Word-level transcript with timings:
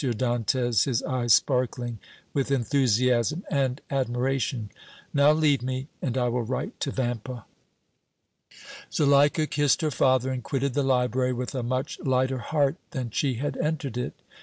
Dantès, 0.01 0.85
his 0.85 1.03
eyes 1.03 1.31
sparkling 1.31 1.99
with 2.33 2.49
enthusiasm 2.49 3.45
and 3.51 3.81
admiration. 3.91 4.71
"Now 5.13 5.31
leave 5.31 5.61
me, 5.61 5.89
and 6.01 6.17
I 6.17 6.27
will 6.27 6.41
write 6.41 6.79
to 6.79 6.89
Vampa." 6.91 7.45
Zuleika 8.91 9.45
kissed 9.45 9.81
her 9.83 9.91
father 9.91 10.31
and 10.31 10.43
quitted 10.43 10.73
the 10.73 10.81
library 10.81 11.33
with 11.33 11.53
a 11.53 11.61
much 11.61 11.99
lighter 11.99 12.39
heart 12.39 12.77
than 12.89 13.11
she 13.11 13.35
had 13.35 13.55
entered 13.57 13.95
it. 13.95 14.15